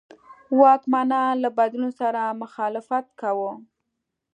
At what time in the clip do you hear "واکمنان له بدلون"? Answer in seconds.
0.59-1.91